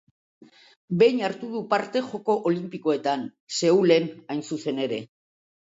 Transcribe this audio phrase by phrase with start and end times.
[1.01, 3.29] Behin hartu du parte Joko Olinpikoetan:
[3.61, 5.03] Seulen hain zuzen ere.